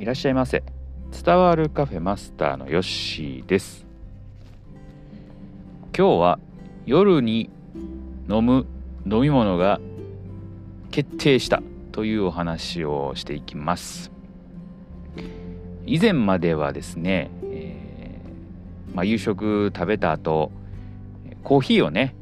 [0.00, 0.62] いらっしゃいませ。
[1.12, 3.84] 伝わるカフェマスターのヨッシーです。
[5.94, 6.38] 今日は
[6.86, 7.50] 夜に
[8.26, 8.66] 飲む
[9.04, 9.78] 飲み物が
[10.90, 11.62] 決定した
[11.92, 14.10] というお話をしていきます。
[15.84, 20.50] 以前まではですね、えー、まあ、夕食食べた後
[21.44, 22.14] コーヒーをね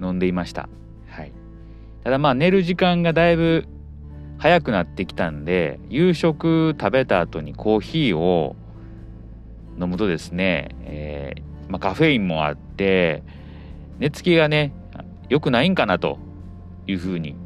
[0.00, 0.70] 飲んでいました、
[1.10, 1.32] はい、
[2.04, 3.66] ただまあ寝る時間がだいぶ
[4.42, 8.56] 早くなってきたんで夕食食べた後にコーヒーを
[9.80, 13.22] 飲むとですね、えー、まあ、カフェインもあって
[14.00, 14.72] 寝つきがね
[15.28, 16.18] 良くないんかなと
[16.88, 17.36] いうふうに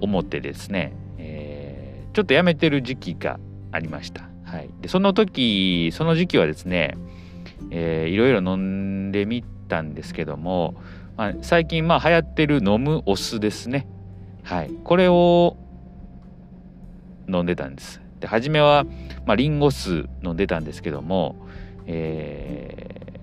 [0.00, 3.40] 思ってですね、えー、ちょっとやめてる時期が
[3.72, 4.30] ありました。
[4.44, 6.96] はい、でその時その時期はですね、
[7.72, 10.76] えー、いろいろ飲んでみたんですけども、
[11.16, 13.88] まあ、最近まあ流行ってる飲むお酢ですね。
[14.44, 15.56] はい、これを
[17.32, 18.00] 飲んでたんです。
[18.20, 18.84] で初めは、
[19.26, 21.36] まあ、リンゴ酢飲んでたんですけども、
[21.86, 23.18] えー、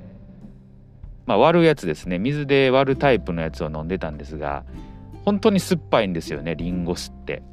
[1.25, 4.63] まあ、割るやつですね水で割るタイプのやつを飲んでたんですが
[5.23, 7.43] 本当に酸っぱいんですよねリンゴ酢って。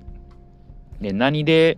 [1.00, 1.76] で何で、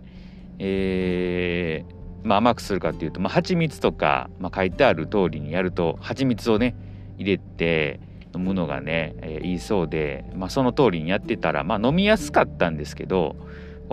[0.59, 6.75] えーまあ、甘くするかっていうと、まあ、蜂蜜とか、まあ、書いてある通りにやると蜂蜜をね
[7.17, 7.99] 入れて
[8.35, 13.35] 飲むのがね、えー、いいそうで、まあ、その通りにやってたら、まあ、飲みやすかったんですけど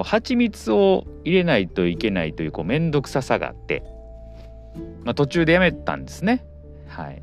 [0.03, 3.83] 蜂蜜を入れないといけないというこう面倒くささがあって、
[5.05, 6.45] まあ、途中でやめたんですね。
[6.89, 7.23] はい、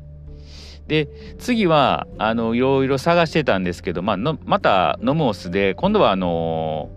[0.86, 6.90] で次はあのいろいろ探してたんですけど、まあ、のまた飲むお酢で今度はあの、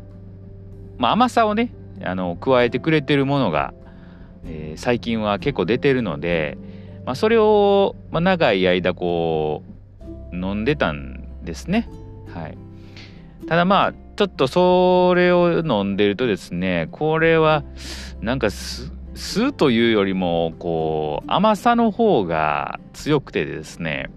[0.97, 3.73] まあ、甘さをねあの加えてくれてるものが、
[4.45, 6.57] えー、最近は結構出てるので、
[7.05, 9.63] まあ、それを、まあ、長い間こ
[10.31, 11.89] う飲んでたんですね。
[12.33, 12.57] はい、
[13.47, 17.63] ただまあちょっとそれを飲んでるとですねこれは
[18.21, 24.09] なんか酢というよりもこう甘さの方が強くてですね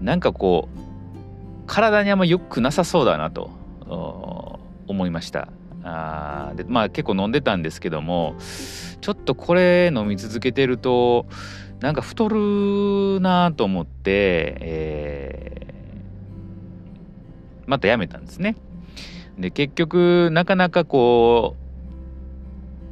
[0.00, 0.78] なんかこう
[1.66, 3.50] 体にあんま良くなさそうだなと
[4.86, 5.48] 思いました。
[5.82, 8.34] あでまあ結構飲んでたんですけども
[9.00, 11.24] ちょっとこれ飲み続けてると
[11.80, 15.69] なんか太るなと思って、え
[17.70, 18.56] またやめたんですね。
[19.38, 21.56] で結局なかなかこ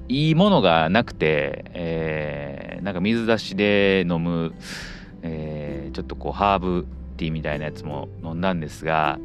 [0.08, 4.54] ういいものがなくて、えー、なんか水出しで飲む、
[5.22, 6.86] えー、ちょっとこうハーブ
[7.18, 9.18] ティーみたいなやつも飲んだんですが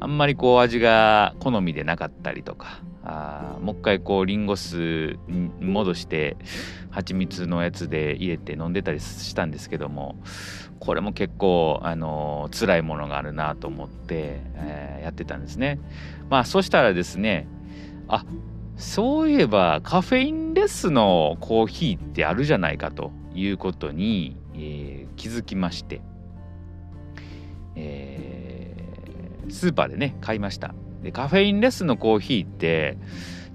[0.00, 6.36] あんまりこう味が好みでなかったりとかあもう一回こうリンゴ酢に戻して
[6.90, 10.16] 蜂蜜のやつで入れて飲んでたりしたんですけども
[10.78, 15.78] これも結構あの辛いものがあるなと思って、えー、やってたんですね。
[16.30, 17.46] まあそしたらですね
[18.08, 18.24] あ
[18.76, 26.00] そういえばカフェインレスのコーヒーってあるじゃないかということに、えー、気づきまして、
[27.76, 30.74] えー、スーパーでね買いました。
[31.02, 32.98] でカフェインレスのコーヒーって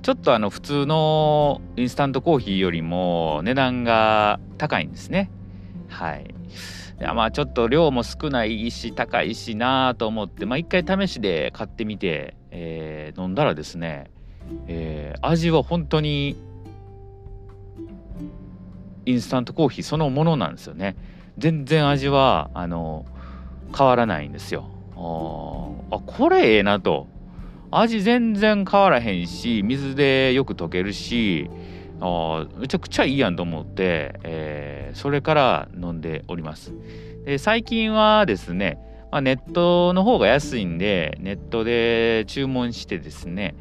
[0.02, 5.32] ちょっとあの普通のインスタントコーヒーよりも値段が高いんですね。
[5.88, 6.36] はい。
[7.00, 14.10] いやまあちょっと量も少ないし高いしなと思ってまあ一回試しで買ってみて、えー、飲んだらですね、
[14.68, 16.38] えー、味は本当に
[19.06, 20.96] インスタントコーヒーそのものなんですよね
[21.38, 23.06] 全然味はあの
[23.76, 27.08] 変わらないんですよあこれええなと
[27.72, 31.50] 味全然変わらへんし水でよく溶けるし
[32.00, 36.74] あめちゃくちゃいいやんと思って、えー、それから飲んでおります。
[37.26, 38.78] で最近はですね、
[39.12, 43.56] まあ、ネットの方が安いんでネットで注文してですね、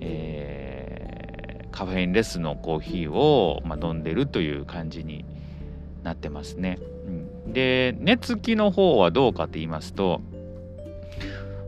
[0.00, 5.24] えー、カフェインレスのコーヒーを、まあ、飲んでるという感じに
[6.02, 6.78] なってますね。
[7.52, 10.20] で寝つきの方はどうかと言いますと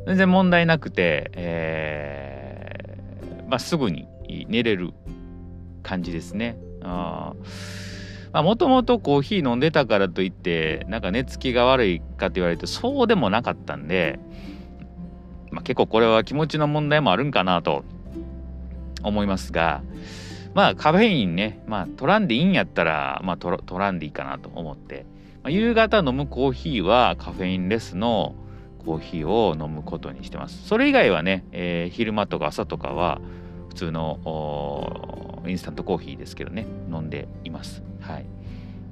[0.06, 4.09] 全然問題なくて、えーまあ、すぐに
[4.49, 4.93] 寝れる
[5.83, 6.56] 感じですね。
[6.85, 7.35] あ
[8.33, 14.19] もともとコーヒー飲んでたからといってなんか寝つきが悪いかって言われるとそうでもなかったんで、
[15.51, 17.85] まあ、結構これは気持ちの問題もあるんかなと
[19.03, 19.83] 思いますが
[20.55, 25.05] まあカフェインね、まあ、取らんでいいんやったら、まあ、取らんでいいかなと思って、
[25.43, 28.35] まあ、夕方飲むコーヒーはカフェインレスの
[28.85, 30.67] コーヒーを飲むことにしてます。
[30.67, 33.21] それ以外はね、えー、昼間とか朝とかは
[33.69, 37.83] 普通のインスタントコーヒーですけどね飲んでいます。
[38.00, 38.27] はい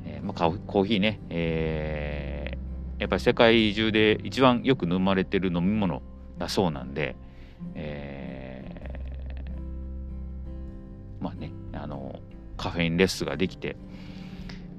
[0.06, 6.02] えーまあ、コーヒーね、えー、やっぱり世界中で一番よく飲まれてる飲み物
[6.38, 7.16] だそうなんで、
[7.74, 8.70] えー
[11.20, 12.18] まあねあの
[12.56, 13.76] カフェインレスができて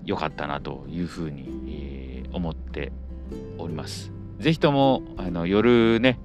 [0.05, 2.91] よかったなというふうに、えー、思って
[3.57, 4.11] おります。
[4.39, 6.19] ぜひともあの夜ね、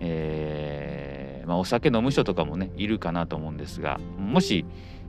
[0.00, 4.64] えー、まあ、お酒飲む人とかもねいるかなと思うんですがもし、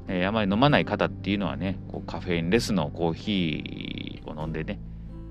[0.09, 4.79] えー、あまり飲まない方っていうのはねこうカフェインレスのコーヒーを飲んでね、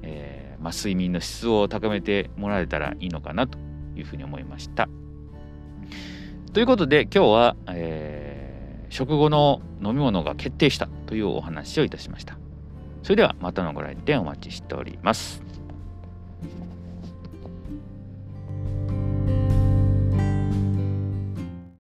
[0.03, 3.59] えまあ、睡眠の質を高めてもらえたらいいのかなと
[3.95, 4.89] いうふうに思いました。
[6.55, 8.41] ということで今日は、え
[8.91, 12.39] 食後の飲み物が決定したというお話をいたしました。
[13.03, 15.43] それではまたのご来店お待ちしております。